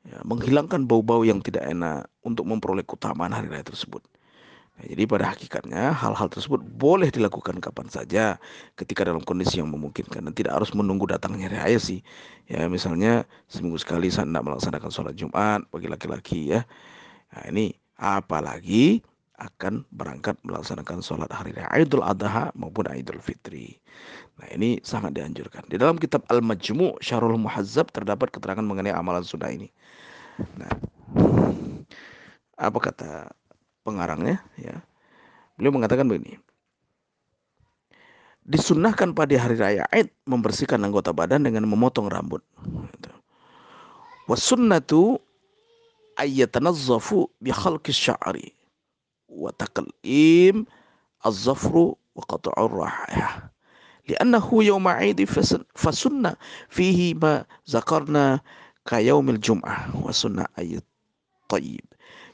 Ya, 0.02 0.18
menghilangkan 0.26 0.82
bau-bau 0.86 1.22
yang 1.22 1.38
tidak 1.38 1.62
enak 1.62 2.10
untuk 2.26 2.42
memperoleh 2.42 2.82
keutamaan 2.82 3.30
hari 3.30 3.46
raya 3.46 3.62
tersebut. 3.62 4.02
Nah, 4.72 4.88
jadi 4.88 5.04
pada 5.04 5.30
hakikatnya 5.30 5.92
hal-hal 5.94 6.26
tersebut 6.32 6.58
boleh 6.64 7.12
dilakukan 7.12 7.60
kapan 7.60 7.86
saja 7.86 8.40
ketika 8.74 9.04
dalam 9.04 9.22
kondisi 9.22 9.60
yang 9.60 9.70
memungkinkan 9.70 10.24
dan 10.26 10.34
tidak 10.34 10.58
harus 10.58 10.72
menunggu 10.72 11.06
datangnya 11.06 11.52
hari 11.52 11.58
raya 11.60 11.78
sih. 11.78 12.00
Ya 12.48 12.66
misalnya 12.66 13.28
seminggu 13.46 13.78
sekali 13.78 14.08
saya 14.08 14.26
tidak 14.26 14.42
melaksanakan 14.42 14.90
sholat 14.90 15.14
Jumat 15.14 15.62
bagi 15.70 15.86
laki-laki 15.86 16.40
ya. 16.56 16.64
Nah 17.36 17.44
ini 17.52 17.76
apalagi 18.00 19.04
akan 19.42 19.82
berangkat 19.90 20.38
melaksanakan 20.46 21.02
sholat 21.02 21.26
hari 21.34 21.50
raya 21.50 21.66
Idul 21.74 22.06
Adha 22.06 22.54
maupun 22.54 22.86
Idul 22.94 23.18
Fitri. 23.18 23.74
Nah 24.38 24.46
ini 24.54 24.78
sangat 24.86 25.18
dianjurkan. 25.18 25.66
Di 25.66 25.76
dalam 25.76 25.98
kitab 25.98 26.22
Al-Majmu' 26.30 27.02
Syarul 27.02 27.36
Muhazzab 27.42 27.90
terdapat 27.90 28.30
keterangan 28.30 28.62
mengenai 28.62 28.94
amalan 28.94 29.26
sunnah 29.26 29.50
ini. 29.50 29.68
Nah, 30.56 30.70
apa 32.56 32.78
kata 32.78 33.34
pengarangnya? 33.82 34.38
Ya, 34.54 34.78
beliau 35.58 35.74
mengatakan 35.74 36.06
begini. 36.06 36.38
Disunnahkan 38.42 39.14
pada 39.14 39.34
hari 39.38 39.54
raya 39.54 39.86
Id 39.94 40.10
membersihkan 40.26 40.82
anggota 40.82 41.14
badan 41.14 41.46
dengan 41.46 41.66
memotong 41.66 42.10
rambut. 42.10 42.42
Wasunnatu 44.26 45.18
ayyatanazzafu 46.18 47.30
bi 47.42 47.50
khalqis 47.50 47.98
sya'ri 47.98 48.61
wa 49.32 49.50
taqlim 49.56 50.68
az-zafru 51.24 51.96
wa 52.12 52.22
qat'ur 52.28 52.68
rahayah 52.68 53.48
li'annahu 54.04 54.60
yawma 54.60 55.00
'idi 55.00 55.24
fasunna 55.72 56.36
fihi 56.68 57.16
ma 57.16 57.48
zakarna 57.64 58.44
ka 58.84 59.00
yaumil 59.00 59.40
jum'ah 59.40 59.96
wa 59.96 60.12
sunnah 60.12 60.44
ayat 60.60 60.84
tayyib 61.48 61.86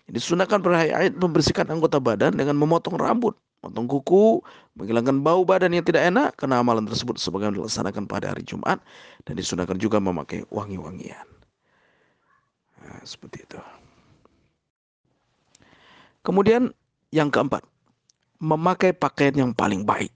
jadi 0.08 0.18
sunahkan 0.24 0.64
berhayat 0.64 1.12
membersihkan 1.20 1.68
anggota 1.68 2.00
badan 2.00 2.32
dengan 2.32 2.56
memotong 2.56 2.96
rambut, 2.96 3.36
memotong 3.60 3.86
kuku, 3.92 4.40
menghilangkan 4.72 5.20
bau 5.20 5.44
badan 5.44 5.76
yang 5.76 5.84
tidak 5.84 6.08
enak 6.08 6.32
karena 6.40 6.64
amalan 6.64 6.88
tersebut 6.88 7.20
sebagai 7.20 7.52
dilaksanakan 7.52 8.08
pada 8.08 8.32
hari 8.32 8.40
Jumat 8.40 8.80
dan 9.28 9.36
disunahkan 9.36 9.76
juga 9.76 10.00
memakai 10.00 10.48
wangi-wangian. 10.48 11.28
Nah, 12.80 13.04
seperti 13.04 13.44
itu. 13.44 13.60
Kemudian 16.24 16.72
yang 17.14 17.32
keempat, 17.32 17.64
memakai 18.38 18.92
pakaian 18.94 19.34
yang 19.34 19.50
paling 19.56 19.82
baik, 19.82 20.12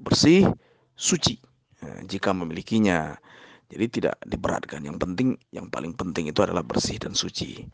bersih, 0.00 0.48
suci. 0.96 1.38
Nah, 1.82 2.02
jika 2.06 2.32
memilikinya, 2.32 3.16
jadi 3.72 3.86
tidak 3.88 4.14
diberatkan. 4.24 4.84
Yang 4.84 4.98
penting, 5.02 5.28
yang 5.50 5.66
paling 5.68 5.92
penting 5.96 6.28
itu 6.30 6.40
adalah 6.44 6.62
bersih 6.62 6.96
dan 7.00 7.12
suci. 7.12 7.66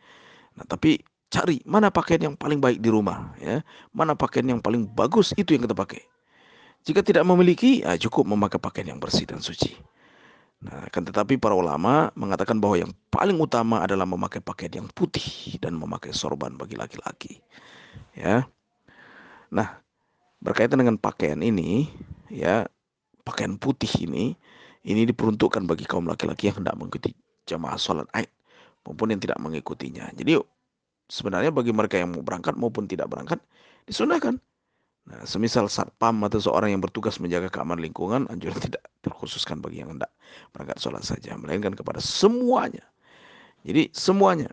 Nah, 0.58 0.64
tapi 0.66 0.98
cari 1.28 1.60
mana 1.68 1.92
pakaian 1.92 2.32
yang 2.32 2.36
paling 2.38 2.58
baik 2.58 2.80
di 2.80 2.88
rumah, 2.88 3.36
ya. 3.38 3.60
Mana 3.92 4.16
pakaian 4.16 4.48
yang 4.48 4.60
paling 4.62 4.88
bagus 4.88 5.36
itu 5.36 5.54
yang 5.54 5.66
kita 5.66 5.76
pakai. 5.76 6.02
Jika 6.86 7.04
tidak 7.04 7.26
memiliki, 7.26 7.84
ya 7.84 7.98
cukup 7.98 8.24
memakai 8.24 8.56
pakaian 8.56 8.96
yang 8.96 9.00
bersih 9.02 9.28
dan 9.28 9.42
suci. 9.42 9.76
Nah, 10.58 10.90
kan 10.90 11.06
tetapi 11.06 11.38
para 11.38 11.54
ulama 11.54 12.10
mengatakan 12.18 12.58
bahwa 12.58 12.82
yang 12.82 12.90
paling 13.14 13.38
utama 13.38 13.78
adalah 13.86 14.02
memakai 14.02 14.42
pakaian 14.42 14.82
yang 14.82 14.88
putih 14.90 15.54
dan 15.62 15.78
memakai 15.78 16.10
sorban 16.10 16.58
bagi 16.58 16.74
laki-laki. 16.74 17.38
Ya. 18.18 18.50
Nah, 19.54 19.78
berkaitan 20.42 20.82
dengan 20.82 20.98
pakaian 20.98 21.38
ini, 21.38 21.86
ya, 22.26 22.66
pakaian 23.22 23.54
putih 23.54 23.88
ini 24.02 24.34
ini 24.82 25.06
diperuntukkan 25.06 25.68
bagi 25.70 25.86
kaum 25.86 26.10
laki-laki 26.10 26.50
yang 26.50 26.64
hendak 26.64 26.74
mengikuti 26.74 27.14
jamaah 27.46 27.78
sholat 27.78 28.10
Aid 28.16 28.26
maupun 28.82 29.14
yang 29.14 29.22
tidak 29.22 29.38
mengikutinya. 29.38 30.10
Jadi 30.18 30.40
sebenarnya 31.06 31.54
bagi 31.54 31.70
mereka 31.70 32.00
yang 32.00 32.16
mau 32.16 32.24
berangkat 32.24 32.58
maupun 32.58 32.90
tidak 32.90 33.06
berangkat 33.06 33.38
disunahkan. 33.86 34.40
Nah, 35.08 35.24
semisal 35.24 35.72
satpam 35.72 36.20
atau 36.28 36.36
seorang 36.36 36.76
yang 36.76 36.84
bertugas 36.84 37.16
menjaga 37.16 37.48
keamanan 37.48 37.80
lingkungan, 37.80 38.28
anjuran 38.28 38.60
tidak 38.60 38.84
terkhususkan 39.00 39.64
bagi 39.64 39.80
yang 39.80 39.96
hendak 39.96 40.12
berangkat 40.52 40.76
sholat 40.76 41.00
saja, 41.00 41.32
melainkan 41.40 41.72
kepada 41.72 41.96
semuanya. 41.96 42.84
Jadi 43.64 43.88
semuanya, 43.96 44.52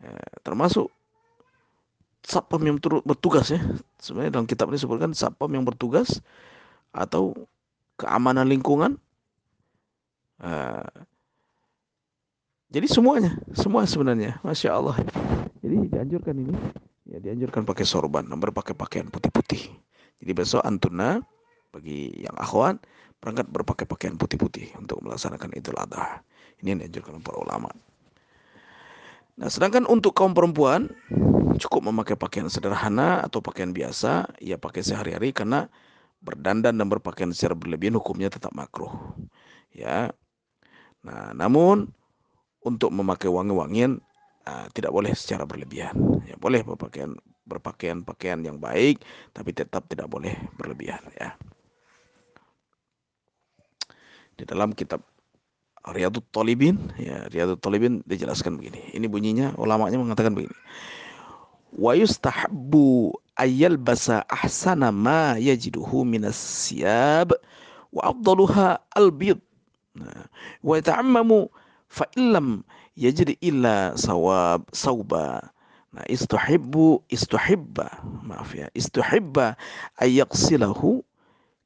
ya, 0.00 0.16
termasuk 0.40 0.88
satpam 2.28 2.60
yang 2.60 2.76
bertugas 2.80 3.48
ya. 3.48 3.60
Sebenarnya 3.96 4.36
dalam 4.36 4.44
kitab 4.44 4.68
ini 4.68 4.76
disebutkan 4.76 5.16
satpam 5.16 5.48
yang 5.48 5.64
bertugas 5.64 6.20
atau 6.92 7.32
keamanan 7.96 8.44
lingkungan. 8.44 9.00
Uh, 10.38 10.84
jadi 12.68 12.84
semuanya, 12.84 13.32
semua 13.56 13.88
sebenarnya, 13.88 14.36
masya 14.44 14.76
Allah. 14.76 15.00
Jadi 15.64 15.88
dianjurkan 15.88 16.36
ini 16.36 16.54
ya 17.08 17.18
dianjurkan 17.18 17.64
pakai 17.64 17.88
sorban, 17.88 18.28
berpakai 18.28 18.76
pakaian 18.76 19.08
putih-putih. 19.08 19.72
Jadi 20.20 20.32
besok 20.36 20.60
antuna 20.68 21.24
bagi 21.72 22.12
yang 22.20 22.36
akhwat 22.36 22.84
berangkat 23.18 23.48
berpakai 23.50 23.86
pakaian 23.88 24.14
putih-putih 24.14 24.76
untuk 24.76 25.00
melaksanakan 25.00 25.56
Idul 25.56 25.80
Adha. 25.80 26.20
Ini 26.60 26.76
yang 26.76 26.80
dianjurkan 26.84 27.24
para 27.24 27.40
ulama. 27.40 27.72
Nah, 29.38 29.46
sedangkan 29.46 29.86
untuk 29.86 30.18
kaum 30.18 30.34
perempuan 30.34 30.90
cukup 31.58 31.90
memakai 31.90 32.14
pakaian 32.14 32.48
sederhana 32.48 33.22
atau 33.26 33.42
pakaian 33.42 33.74
biasa, 33.74 34.30
ia 34.42 34.56
pakai 34.56 34.82
sehari-hari 34.82 35.34
karena 35.34 35.66
berdandan 36.22 36.74
dan 36.74 36.86
berpakaian 36.90 37.30
secara 37.30 37.54
berlebihan 37.54 37.94
hukumnya 37.98 38.30
tetap 38.30 38.50
makruh. 38.54 38.90
Ya. 39.70 40.10
Nah, 41.06 41.30
namun 41.34 41.90
untuk 42.62 42.90
memakai 42.90 43.30
wangi-wangian 43.30 44.02
uh, 44.46 44.66
tidak 44.74 44.90
boleh 44.90 45.14
secara 45.14 45.46
berlebihan. 45.46 45.94
Ya, 46.26 46.34
boleh 46.34 46.64
berpakaian 46.66 47.14
berpakaian 47.48 48.04
pakaian 48.04 48.44
yang 48.44 48.60
baik, 48.60 49.00
tapi 49.32 49.56
tetap 49.56 49.88
tidak 49.88 50.10
boleh 50.10 50.36
berlebihan. 50.60 51.00
Ya. 51.16 51.38
Di 54.38 54.44
dalam 54.46 54.76
kitab 54.76 55.02
Riyadut 55.88 56.26
Talibin, 56.28 56.92
ya 57.00 57.24
Riyadut 57.32 57.58
Talibin 57.62 58.04
dijelaskan 58.04 58.60
begini. 58.60 58.92
Ini 58.92 59.06
bunyinya 59.08 59.56
ulamanya 59.56 59.96
mengatakan 59.96 60.36
begini. 60.36 60.52
Wa 61.76 61.92
yustahabbu 61.92 63.12
ayal 63.36 63.76
basa 63.76 64.24
ahsana 64.30 64.88
ma 64.88 65.36
yajiduhu 65.36 66.06
minas 66.06 66.36
siyab 66.36 67.36
wa 67.92 68.02
afdaluha 68.08 68.80
albid. 68.96 69.38
Wa 70.64 70.78
yata'ammamu 70.78 71.50
fa 71.88 72.06
illam 72.14 72.62
yajid 72.98 73.38
illa 73.40 73.94
sawab 73.94 74.66
sauba 74.74 75.54
nah 75.88 76.04
istuhibbu 76.04 77.00
istuhibba 77.08 77.88
maaf 78.20 78.52
ya 78.52 78.68
istuhibba 78.76 79.56
ayaqsilahu 79.96 81.00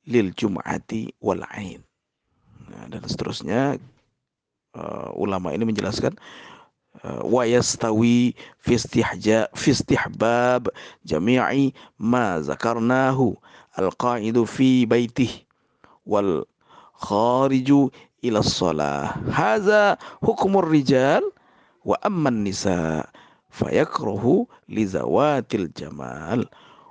lil 0.07 0.31
jum'ati 0.39 1.11
wal 1.19 1.43
ain. 1.59 1.83
Nah, 2.71 2.87
dan 2.87 3.03
seterusnya 3.03 3.83
uh, 4.79 5.11
ulama 5.19 5.51
ini 5.51 5.67
menjelaskan 5.67 6.15
ويستوي 7.25 8.35
في 8.59 8.75
استحجاء 8.75 9.51
في 9.55 9.71
استحباب 9.71 10.69
جميع 11.07 11.71
ما 11.99 12.41
ذكرناه 12.41 13.35
القاعد 13.79 14.45
في 14.45 14.87
بيته 14.87 15.31
والخارج 16.07 17.73
إلى 18.25 18.39
الصلاة. 18.39 19.15
هذا 19.33 19.99
حكم 20.23 20.59
الرجال 20.59 21.33
وأما 21.85 22.29
النساء 22.29 23.09
فيكره 23.51 24.47
لذوات 24.69 25.55
الجمال 25.55 26.49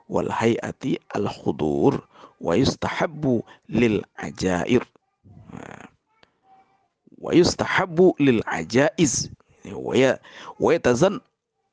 والهيئة 0.09 0.97
الحضور 1.15 2.07
ويستحب 2.41 3.41
للعجائر. 3.69 4.87
ويستحب 7.17 8.13
للعجائز. 8.19 9.31
al 9.70 9.72
khudur 9.72 9.82
wa 9.82 9.94
yustahabbu 9.94 10.06
lil 10.06 10.06
ajair 10.06 10.18
wa 10.60 10.72
yustahabbu 10.72 10.96
lil 10.96 11.16
ajaiz 11.16 11.16
ويتزن 11.16 11.20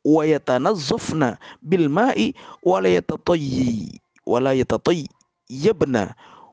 ويتنظفن 0.03 1.35
بالماء 1.63 2.31
ولا 2.63 2.89
يتطي 2.95 3.99
ولا 4.25 4.51
يتطيبن 4.53 5.95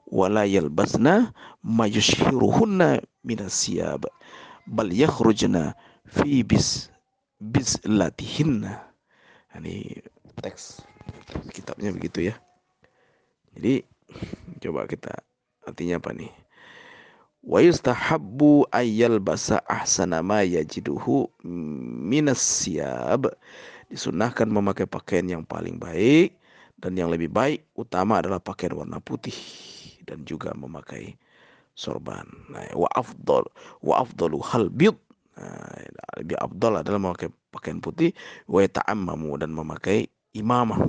ولا 0.06 0.44
يلبسن 0.44 1.06
ما 1.64 1.86
يشهرهن 1.86 3.00
من 3.24 3.38
الثياب 3.40 4.04
بل 4.66 4.88
يخرجن 5.00 5.72
في 6.06 6.42
بس 6.42 6.90
بسلاتهن 7.40 8.78
ini 9.58 9.98
teks 10.38 10.78
kitabnya 11.50 11.90
begitu 11.90 12.30
ya 12.30 12.34
jadi 13.58 13.82
coba 14.62 14.86
kita 14.86 15.10
artinya 15.66 15.98
apa 15.98 16.14
nih 16.14 16.30
Wa 17.45 17.61
yustahabbu 17.61 18.65
ayyal 18.73 19.21
basa 19.21 19.61
ahsana 19.69 20.25
ma 20.25 20.41
yajiduhu 20.41 21.29
minas 22.01 22.41
siyab. 22.41 23.29
Disunahkan 23.85 24.49
memakai 24.49 24.89
pakaian 24.89 25.29
yang 25.29 25.43
paling 25.45 25.77
baik 25.77 26.33
dan 26.81 26.97
yang 26.97 27.13
lebih 27.13 27.29
baik 27.29 27.61
utama 27.77 28.17
adalah 28.17 28.41
pakaian 28.41 28.73
warna 28.73 28.97
putih 28.97 29.37
dan 30.09 30.25
juga 30.25 30.57
memakai 30.57 31.13
sorban. 31.77 32.25
Nah, 32.49 32.65
wa 32.73 32.89
afdal 32.97 33.45
wa 33.85 34.01
afdalu 34.01 34.41
hal 34.41 34.73
bid 34.73 34.97
nah, 35.37 35.69
lebih 36.17 36.33
afdal 36.41 36.81
adalah 36.81 36.97
memakai 36.97 37.29
pakaian 37.53 37.77
putih 37.77 38.09
wa 38.49 38.65
ta'ammamu 38.65 39.37
dan 39.37 39.53
memakai 39.53 40.09
imamah 40.33 40.81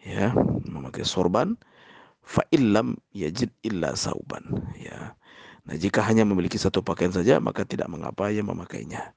ya 0.00 0.32
memakai 0.64 1.04
sorban. 1.04 1.52
Fa 2.22 2.46
illam 2.54 2.96
yajid 3.12 3.50
illa 3.66 3.98
sauban 3.98 4.46
ya 4.78 5.12
Nah, 5.62 5.78
jika 5.78 6.02
hanya 6.02 6.26
memiliki 6.26 6.58
satu 6.58 6.82
pakaian 6.82 7.14
saja, 7.14 7.38
maka 7.38 7.62
tidak 7.62 7.86
mengapa 7.86 8.34
ia 8.34 8.42
memakainya. 8.42 9.14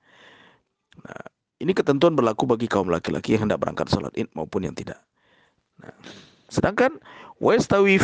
Nah, 1.02 1.24
ini 1.58 1.74
ketentuan 1.74 2.14
berlaku 2.14 2.46
bagi 2.46 2.70
kaum 2.70 2.92
laki-laki 2.92 3.34
yang 3.34 3.50
hendak 3.50 3.64
berangkat 3.64 3.90
sholat 3.90 4.14
id 4.14 4.30
maupun 4.38 4.70
yang 4.70 4.76
tidak. 4.78 5.02
Nah, 5.82 5.92
sedangkan 6.48 7.02
wastawi 7.42 7.98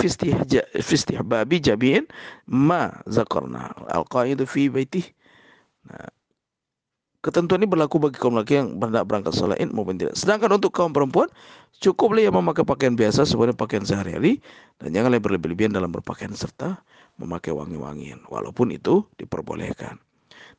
babi 1.22 1.58
jabin 1.62 2.04
ma 2.50 2.90
zakarna 3.06 3.72
al-qaidu 3.94 4.50
fi 4.50 4.68
baitih. 4.74 5.06
Nah, 5.86 6.10
ketentuan 7.22 7.62
ini 7.62 7.70
berlaku 7.70 8.02
bagi 8.02 8.18
kaum 8.18 8.38
laki 8.38 8.62
yang 8.62 8.68
hendak 8.82 9.06
berangkat 9.06 9.34
sholat 9.38 9.58
id 9.62 9.70
maupun 9.74 9.98
tidak. 9.98 10.18
Sedangkan 10.18 10.58
untuk 10.58 10.74
kaum 10.74 10.94
perempuan, 10.94 11.30
cukuplah 11.78 12.22
ia 12.22 12.34
memakai 12.34 12.66
pakaian 12.66 12.98
biasa 12.98 13.26
sebagai 13.26 13.54
pakaian 13.54 13.86
sehari-hari 13.86 14.42
dan 14.82 14.94
janganlah 14.94 15.22
berlebih-lebihan 15.22 15.74
dalam 15.74 15.94
berpakaian 15.94 16.34
serta 16.34 16.82
memakai 17.22 17.54
wangi-wangian 17.54 18.26
walaupun 18.28 18.74
itu 18.74 19.06
diperbolehkan. 19.22 20.02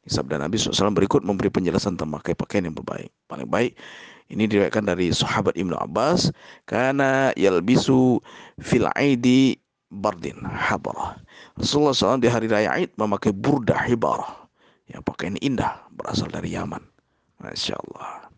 Sabda 0.02 0.34
Nabi 0.42 0.58
SAW 0.58 0.90
berikut 0.98 1.22
memberi 1.22 1.46
penjelasan 1.46 1.94
tentang 1.94 2.18
memakai 2.18 2.34
pakaian 2.34 2.66
yang 2.66 2.74
berbaik. 2.74 3.14
Paling 3.30 3.46
baik 3.46 3.78
ini 4.34 4.50
diriwayatkan 4.50 4.90
dari 4.90 5.14
sahabat 5.14 5.54
Ibnu 5.54 5.78
Abbas 5.78 6.34
karena 6.66 7.30
yalbisu 7.38 8.18
fil 8.58 8.90
aidi 8.98 9.62
bardin 9.92 10.40
habarah. 10.42 11.20
Rasulullah 11.60 11.92
SAW 11.92 12.18
di 12.18 12.32
hari 12.32 12.48
raya 12.48 12.72
Aid 12.72 12.96
memakai 12.96 13.30
burda 13.30 13.76
hibarah. 13.84 14.41
Ya, 14.90 14.98
pakaian 15.04 15.38
indah 15.38 15.86
berasal 15.94 16.28
dari 16.32 16.54
Yaman. 16.54 16.82
Masya 17.42 17.74
Allah. 17.74 18.30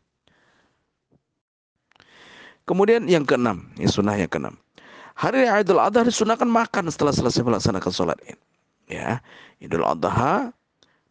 Kemudian 2.64 3.04
yang 3.04 3.28
keenam, 3.28 3.68
ini 3.76 3.85
sunnah 3.85 4.16
yang 4.16 4.33
keenam. 4.33 4.57
Hari 5.14 5.44
Idul 5.46 5.78
Adha 5.78 6.02
disunahkan 6.09 6.48
makan 6.48 6.88
setelah 6.88 7.12
selesai 7.12 7.44
melaksanakan 7.44 7.92
sholat 7.92 8.18
id. 8.24 8.40
Ya, 8.88 9.20
Idul 9.61 9.85
Adha 9.85 10.50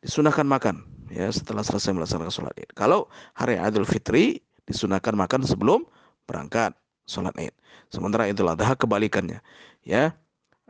disunahkan 0.02 0.44
makan 0.44 0.84
ya 1.14 1.30
setelah 1.30 1.62
selesai 1.62 1.94
melaksanakan 1.94 2.34
sholat 2.34 2.54
id. 2.58 2.74
Kalau 2.74 3.08
hari 3.38 3.62
Idul 3.62 3.86
Fitri 3.86 4.42
disunahkan 4.66 5.14
makan 5.14 5.46
sebelum 5.46 5.86
berangkat 6.26 6.74
sholat 7.06 7.38
id. 7.38 7.54
Sementara 7.94 8.26
Idul 8.26 8.50
Adha 8.50 8.74
kebalikannya, 8.74 9.40
ya 9.86 10.18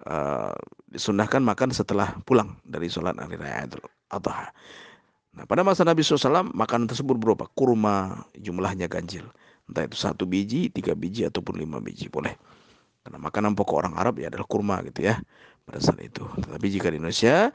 uh, 0.04 0.54
disunahkan 0.92 1.40
makan 1.42 1.72
setelah 1.72 2.20
pulang 2.28 2.60
dari 2.68 2.92
sholat 2.92 3.16
hari 3.18 3.40
raya 3.40 3.66
Idul 3.66 3.93
Adha. 4.14 4.54
Nah, 5.34 5.50
pada 5.50 5.66
masa 5.66 5.82
Nabi 5.82 6.06
SAW, 6.06 6.54
makanan 6.54 6.86
tersebut 6.86 7.18
berupa 7.18 7.50
kurma, 7.58 8.22
jumlahnya 8.38 8.86
ganjil. 8.86 9.26
Entah 9.66 9.90
itu 9.90 9.98
satu 9.98 10.30
biji, 10.30 10.70
tiga 10.70 10.94
biji, 10.94 11.26
ataupun 11.26 11.58
lima 11.58 11.82
biji, 11.82 12.06
boleh. 12.06 12.38
Karena 13.04 13.20
makanan 13.20 13.52
pokok 13.58 13.76
orang 13.84 13.94
Arab 14.00 14.16
ya 14.22 14.32
adalah 14.32 14.48
kurma 14.48 14.80
gitu 14.88 15.04
ya 15.04 15.20
pada 15.68 15.80
saat 15.84 16.00
itu. 16.00 16.24
Tetapi 16.24 16.66
jika 16.72 16.88
di 16.88 17.04
Indonesia 17.04 17.52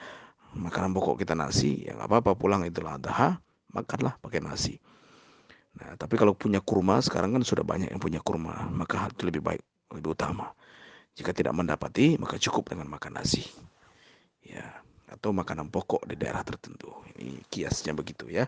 makanan 0.57 0.93
pokok 0.93 1.25
kita 1.25 1.33
nasi, 1.33 1.89
ya 1.89 1.97
nggak 1.97 2.09
apa-apa 2.09 2.37
pulang 2.37 2.65
itu 2.69 2.85
adha, 2.85 3.41
makanlah 3.73 4.21
pakai 4.21 4.45
nasi. 4.45 4.77
Nah, 5.79 5.95
tapi 5.97 6.21
kalau 6.21 6.35
punya 6.37 6.61
kurma 6.61 7.01
sekarang 7.01 7.33
kan 7.33 7.43
sudah 7.47 7.65
banyak 7.65 7.89
yang 7.89 8.01
punya 8.03 8.21
kurma, 8.21 8.69
maka 8.73 9.09
itu 9.09 9.25
lebih 9.29 9.41
baik, 9.41 9.63
lebih 9.95 10.13
utama. 10.13 10.53
Jika 11.17 11.33
tidak 11.33 11.57
mendapati, 11.57 12.21
maka 12.21 12.37
cukup 12.37 12.75
dengan 12.75 12.91
makan 12.91 13.17
nasi. 13.17 13.47
Ya, 14.45 14.85
atau 15.09 15.33
makanan 15.33 15.73
pokok 15.73 16.05
di 16.09 16.15
daerah 16.21 16.45
tertentu. 16.45 16.93
Ini 17.17 17.41
kiasnya 17.49 17.97
begitu 17.97 18.29
ya. 18.29 18.45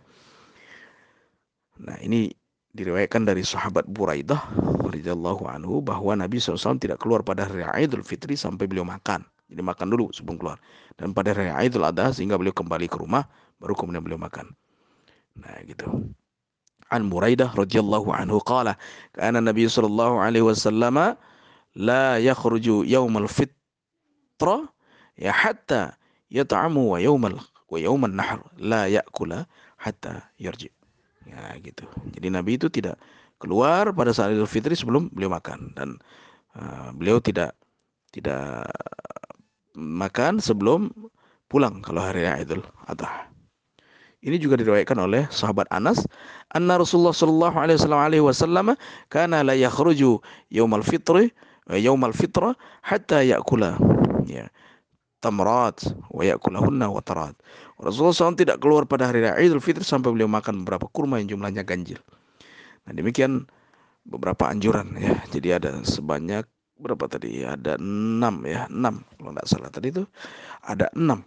Nah, 1.81 1.97
ini 2.05 2.29
diriwayatkan 2.77 3.27
dari 3.27 3.43
sahabat 3.43 3.89
Buraidah 3.89 4.39
radhiyallahu 4.85 5.49
anhu 5.49 5.81
bahwa 5.83 6.15
Nabi 6.15 6.39
SAW 6.39 6.79
tidak 6.79 7.03
keluar 7.03 7.25
pada 7.25 7.49
hari 7.49 7.65
Idul 7.83 8.05
Fitri 8.05 8.37
sampai 8.37 8.69
beliau 8.69 8.85
makan. 8.85 9.25
Jadi 9.51 9.63
makan 9.65 9.87
dulu 9.91 10.13
sebelum 10.15 10.39
keluar. 10.39 10.61
Dan 10.95 11.11
pada 11.11 11.35
hari 11.35 11.51
Idul 11.67 11.83
Adha 11.83 12.15
sehingga 12.15 12.39
beliau 12.39 12.55
kembali 12.55 12.87
ke 12.87 13.01
rumah 13.01 13.27
baru 13.59 13.75
kemudian 13.75 14.05
beliau 14.05 14.21
makan. 14.21 14.53
Nah, 15.41 15.57
gitu. 15.67 15.89
An 16.91 17.07
Buraidah 17.07 17.55
radhiyallahu 17.55 18.11
anhu 18.11 18.43
qala 18.43 18.75
kana 19.15 19.39
Nabi 19.39 19.71
sallallahu 19.71 20.19
alaihi 20.19 20.43
wasallam 20.43 21.15
la 21.79 22.19
yakhruju 22.19 22.83
yaumal 22.83 23.31
fitra 23.31 24.67
ya 25.15 25.31
hatta 25.31 25.95
yat'amu 26.31 26.95
wa 26.95 26.99
yaumal 27.03 27.37
wa 27.71 27.79
yauman 27.79 28.15
nahr 28.15 28.43
la 28.59 28.87
ya'kula 28.87 29.47
hatta 29.79 30.31
yarji. 30.39 30.71
Ya 31.27 31.55
gitu. 31.63 31.87
Jadi 32.17 32.27
Nabi 32.33 32.59
itu 32.59 32.67
tidak 32.73 32.99
keluar 33.39 33.93
pada 33.95 34.11
saat 34.11 34.35
Idul 34.35 34.51
Fitri 34.51 34.75
sebelum 34.75 35.11
beliau 35.15 35.31
makan 35.31 35.73
dan 35.79 36.01
uh, 36.59 36.91
beliau 36.97 37.23
tidak 37.23 37.55
tidak 38.11 38.67
makan 39.79 40.43
sebelum 40.43 40.91
pulang 41.47 41.83
kalau 41.83 42.03
hari 42.03 42.27
Idul 42.27 42.63
Adha. 42.87 43.31
Ini 44.21 44.37
juga 44.37 44.61
diriwayatkan 44.61 45.01
oleh 45.01 45.25
sahabat 45.33 45.65
Anas, 45.73 46.05
anna 46.53 46.77
Rasulullah 46.77 47.17
sallallahu 47.17 47.57
alaihi 47.57 48.21
wasallam 48.21 48.77
kana 49.09 49.41
la 49.41 49.57
yakhruju 49.57 50.21
yaumal 50.53 50.85
fitri 50.85 51.33
yaumal 51.73 52.13
fitra 52.13 52.53
hatta 52.85 53.25
ya'kula 53.25 53.81
ya 54.29 54.45
tamrat 55.21 55.85
wa 56.09 56.25
yakulahunna 56.25 56.89
watarat. 56.89 57.37
Rasulullah 57.81 58.13
SAW 58.13 58.37
tidak 58.37 58.61
keluar 58.61 58.85
pada 58.85 59.09
hari 59.09 59.25
raya 59.25 59.37
Idul 59.41 59.61
Fitri 59.61 59.85
sampai 59.85 60.13
beliau 60.13 60.29
makan 60.29 60.65
beberapa 60.65 60.89
kurma 60.93 61.21
yang 61.21 61.37
jumlahnya 61.37 61.65
ganjil. 61.65 62.01
Nah 62.89 62.93
demikian 62.93 63.49
beberapa 64.09 64.49
anjuran 64.49 64.97
ya. 64.97 65.17
Jadi 65.33 65.49
ada 65.53 65.71
sebanyak 65.85 66.45
berapa 66.81 67.05
tadi? 67.07 67.45
Ada 67.45 67.77
enam 67.77 68.45
ya, 68.49 68.67
enam 68.73 69.05
kalau 69.21 69.33
tidak 69.37 69.47
salah 69.49 69.71
tadi 69.71 69.89
itu 69.93 70.05
ada 70.65 70.89
enam. 70.97 71.25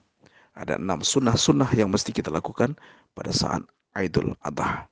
Ada 0.54 0.78
enam 0.78 1.02
sunnah-sunnah 1.02 1.74
yang 1.74 1.90
mesti 1.90 2.14
kita 2.14 2.30
lakukan 2.30 2.78
pada 3.18 3.34
saat 3.34 3.66
Idul 3.98 4.38
Adha. 4.46 4.86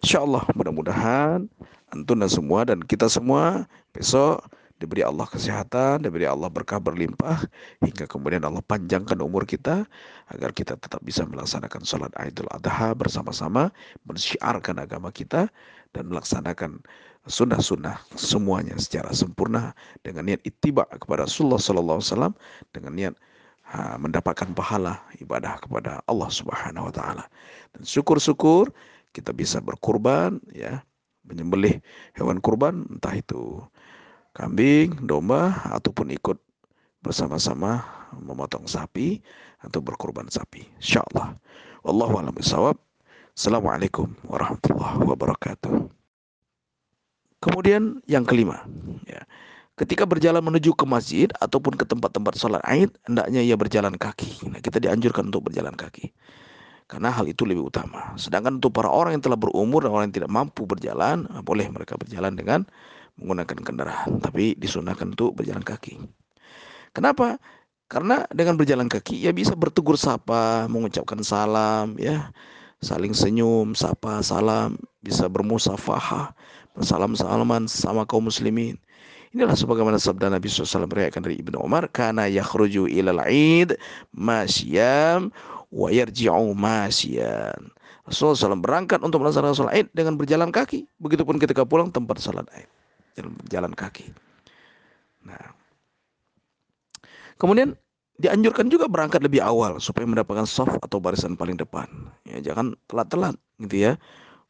Insyaallah 0.00 0.48
mudah-mudahan 0.56 1.48
antuna 1.92 2.28
semua 2.28 2.64
dan 2.68 2.80
kita 2.84 3.08
semua 3.08 3.68
besok 3.92 4.40
diberi 4.84 5.00
Allah 5.00 5.24
kesehatan, 5.24 6.04
diberi 6.04 6.28
Allah 6.28 6.52
berkah 6.52 6.76
berlimpah, 6.76 7.48
hingga 7.80 8.04
kemudian 8.04 8.44
Allah 8.44 8.60
panjangkan 8.60 9.16
umur 9.24 9.48
kita, 9.48 9.88
agar 10.28 10.52
kita 10.52 10.76
tetap 10.76 11.00
bisa 11.00 11.24
melaksanakan 11.24 11.80
sholat 11.88 12.12
Idul 12.20 12.52
Adha 12.52 12.92
bersama-sama, 12.92 13.72
mensyiarkan 14.04 14.84
agama 14.84 15.08
kita, 15.08 15.48
dan 15.96 16.12
melaksanakan 16.12 16.84
sunnah-sunnah 17.24 17.96
semuanya 18.12 18.76
secara 18.76 19.08
sempurna 19.16 19.72
dengan 20.04 20.28
niat 20.28 20.44
ittiba 20.44 20.84
kepada 21.00 21.24
Rasulullah 21.24 21.56
Sallallahu 21.56 21.98
Alaihi 22.04 22.12
Wasallam 22.12 22.34
dengan 22.76 22.92
niat 22.92 23.14
mendapatkan 23.96 24.52
pahala 24.52 25.00
ibadah 25.24 25.56
kepada 25.56 26.04
Allah 26.04 26.28
Subhanahu 26.28 26.92
Wa 26.92 26.94
Taala. 27.00 27.24
Dan 27.72 27.88
syukur-syukur 27.88 28.68
kita 29.16 29.32
bisa 29.32 29.64
berkurban 29.64 30.36
ya 30.52 30.84
menyembelih 31.24 31.80
hewan 32.12 32.44
kurban 32.44 32.84
entah 32.92 33.16
itu 33.16 33.64
kambing, 34.34 34.98
domba, 35.06 35.62
ataupun 35.70 36.10
ikut 36.12 36.36
bersama-sama 37.00 37.86
memotong 38.18 38.66
sapi 38.66 39.22
atau 39.62 39.80
berkorban 39.80 40.26
sapi. 40.26 40.66
InsyaAllah. 40.82 41.38
Wallahu 41.86 42.20
a'lam. 42.20 42.34
Assalamualaikum 43.34 44.14
warahmatullahi 44.26 45.00
wabarakatuh. 45.06 45.90
Kemudian 47.42 48.00
yang 48.08 48.24
kelima, 48.24 48.64
ya. 49.04 49.22
Ketika 49.74 50.06
berjalan 50.06 50.38
menuju 50.38 50.70
ke 50.78 50.86
masjid 50.86 51.26
ataupun 51.42 51.74
ke 51.74 51.82
tempat-tempat 51.82 52.38
sholat 52.38 52.62
Aid, 52.62 52.94
hendaknya 53.10 53.42
ia 53.42 53.58
berjalan 53.58 53.98
kaki. 53.98 54.46
Nah, 54.46 54.62
kita 54.62 54.78
dianjurkan 54.78 55.34
untuk 55.34 55.50
berjalan 55.50 55.74
kaki. 55.74 56.14
Karena 56.86 57.10
hal 57.10 57.26
itu 57.26 57.42
lebih 57.42 57.66
utama. 57.74 58.14
Sedangkan 58.14 58.62
untuk 58.62 58.70
para 58.70 58.86
orang 58.86 59.18
yang 59.18 59.24
telah 59.26 59.34
berumur 59.34 59.82
dan 59.82 59.90
orang 59.90 60.14
yang 60.14 60.16
tidak 60.22 60.30
mampu 60.30 60.62
berjalan, 60.62 61.26
boleh 61.42 61.66
mereka 61.74 61.98
berjalan 61.98 62.38
dengan 62.38 62.62
menggunakan 63.18 63.58
kendaraan, 63.62 64.18
tapi 64.18 64.58
disunahkan 64.58 65.14
untuk 65.14 65.38
berjalan 65.38 65.62
kaki. 65.62 66.02
Kenapa? 66.94 67.38
Karena 67.86 68.26
dengan 68.32 68.58
berjalan 68.58 68.88
kaki 68.90 69.28
ya 69.28 69.30
bisa 69.30 69.54
bertegur 69.54 69.94
sapa, 69.94 70.66
mengucapkan 70.66 71.20
salam, 71.22 71.94
ya, 72.00 72.32
saling 72.82 73.14
senyum, 73.14 73.76
sapa, 73.76 74.24
salam, 74.24 74.74
bisa 75.04 75.30
bermusafahah, 75.30 76.32
bersalam-salaman 76.74 77.70
sama 77.70 78.02
kaum 78.08 78.26
muslimin. 78.26 78.80
Inilah 79.34 79.58
sebagaimana 79.58 79.98
sabda 79.98 80.30
Nabi 80.30 80.46
SAW 80.46 80.86
beriakan 80.86 81.26
dari 81.26 81.42
Ibnu 81.42 81.58
Umar, 81.58 81.90
karena 81.90 82.30
yakhruju 82.30 82.86
ilal 82.86 83.22
id 83.26 83.74
masyam 84.14 85.34
wa 85.74 85.90
yarji'u 85.90 86.54
masyan. 86.54 87.58
Rasulullah 88.06 88.54
SAW 88.54 88.62
berangkat 88.62 89.02
untuk 89.02 89.22
melaksanakan 89.26 89.56
salat 89.58 89.74
id 89.82 89.88
dengan 89.90 90.14
berjalan 90.14 90.54
kaki. 90.54 90.86
Begitupun 91.02 91.42
ketika 91.42 91.66
pulang 91.66 91.90
tempat 91.90 92.22
salat 92.22 92.46
id 92.54 92.70
jalan 93.50 93.72
kaki. 93.72 94.10
Nah, 95.24 95.40
kemudian 97.38 97.78
dianjurkan 98.18 98.70
juga 98.70 98.86
berangkat 98.86 99.22
lebih 99.22 99.42
awal 99.42 99.82
supaya 99.82 100.06
mendapatkan 100.06 100.46
soft 100.46 100.78
atau 100.82 101.02
barisan 101.02 101.34
paling 101.34 101.58
depan. 101.58 101.86
Ya, 102.26 102.38
jangan 102.42 102.78
telat-telat 102.86 103.34
gitu 103.62 103.90
ya. 103.90 103.92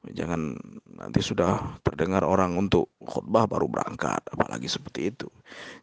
Jangan 0.05 0.53
nanti 1.01 1.25
sudah 1.25 1.81
terdengar 1.81 2.29
orang 2.29 2.61
untuk 2.61 2.93
khutbah 3.01 3.49
baru 3.49 3.65
berangkat, 3.73 4.21
apalagi 4.29 4.69
seperti 4.69 5.09
itu. 5.09 5.33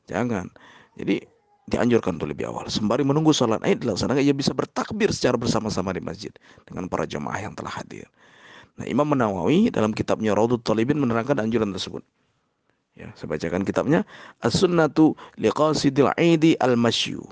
Jangan. 0.06 0.46
Jadi 0.94 1.26
dianjurkan 1.66 2.22
untuk 2.22 2.30
lebih 2.30 2.54
awal. 2.54 2.70
Sembari 2.70 3.02
menunggu 3.02 3.34
sholat 3.34 3.66
Id 3.66 3.82
dilaksanakan, 3.82 4.22
ia 4.22 4.36
bisa 4.36 4.54
bertakbir 4.54 5.10
secara 5.10 5.42
bersama-sama 5.42 5.90
di 5.96 6.06
masjid 6.06 6.30
dengan 6.70 6.86
para 6.86 7.10
jemaah 7.10 7.42
yang 7.42 7.58
telah 7.58 7.74
hadir. 7.82 8.06
Nah, 8.78 8.86
Imam 8.86 9.10
Menawawi 9.10 9.74
dalam 9.74 9.90
kitabnya 9.90 10.38
Raudut 10.38 10.62
Talibin 10.62 11.02
menerangkan 11.02 11.42
anjuran 11.42 11.74
tersebut. 11.74 12.06
Ya, 13.02 13.10
saya 13.18 13.34
bacakan 13.34 13.66
kitabnya 13.66 14.06
As-Sunnatu 14.46 15.18
liqasidil 15.42 16.14
Aidi 16.14 16.54
al-Masyu. 16.62 17.26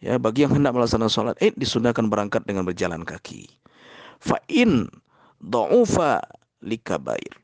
Ya, 0.00 0.16
bagi 0.16 0.48
yang 0.48 0.56
hendak 0.56 0.72
melaksanakan 0.72 1.12
salat 1.12 1.36
Id 1.44 1.56
disunahkan 1.60 2.08
berangkat 2.08 2.48
dengan 2.48 2.64
berjalan 2.64 3.04
kaki. 3.04 3.44
Fa 4.16 4.40
in 4.48 4.88
dha'ufa 5.44 6.24
likabair. 6.64 7.36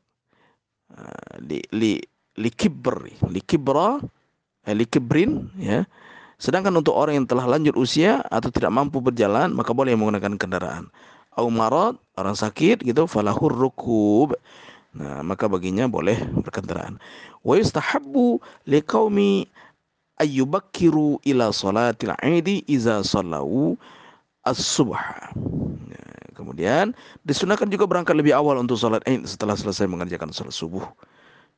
Ah, 0.93 1.37
li 1.41 1.61
li 1.73 2.01
likibri, 2.37 3.13
likibra, 3.29 4.01
eh, 4.65 4.73
likibrin 4.73 5.49
ya. 5.57 5.85
Sedangkan 6.41 6.73
untuk 6.73 6.97
orang 6.97 7.21
yang 7.21 7.27
telah 7.29 7.45
lanjut 7.45 7.77
usia 7.77 8.21
atau 8.33 8.49
tidak 8.49 8.73
mampu 8.73 8.97
berjalan, 8.97 9.53
maka 9.53 9.71
boleh 9.71 9.93
menggunakan 9.93 10.35
kendaraan. 10.35 10.89
Au 11.33 11.49
marad, 11.49 11.97
orang 12.17 12.37
sakit 12.37 12.81
gitu, 12.85 13.09
falahur 13.09 13.53
rukub. 13.53 14.37
Nah, 14.93 15.25
maka 15.25 15.49
baginya 15.49 15.89
boleh 15.89 16.17
berkendaraan. 16.37 17.01
Wa 17.41 17.57
yustahabbu 17.57 18.37
liqaumi 18.69 19.49
ayyubakkiru 20.21 21.17
ila 21.25 21.49
salatil 21.49 22.13
aidi 22.21 22.61
iza 22.69 23.01
sallau 23.01 23.73
as-subh. 24.45 24.93
Nah, 24.93 26.13
kemudian 26.37 26.93
disunahkan 27.25 27.71
juga 27.73 27.89
berangkat 27.89 28.13
lebih 28.13 28.37
awal 28.37 28.59
untuk 28.61 28.77
salat 28.77 29.01
Aid 29.09 29.25
setelah 29.25 29.57
selesai 29.57 29.89
mengerjakan 29.89 30.29
salat 30.29 30.53
subuh. 30.53 30.83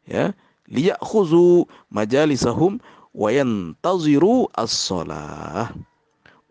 Ya, 0.06 0.32
liyakhuzu 0.70 1.66
majalisahum 1.90 2.78
wa 3.12 3.30
yantaziru 3.34 4.48
as-salah 4.54 5.74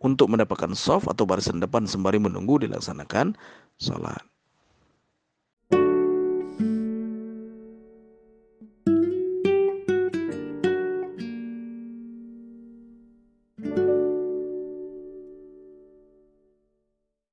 untuk 0.05 0.29
mendapatkan 0.29 0.77
soft 0.77 1.09
atau 1.09 1.25
barisan 1.25 1.63
depan 1.63 1.89
sembari 1.89 2.21
menunggu 2.21 2.61
dilaksanakan 2.61 3.33
salat. 3.81 4.21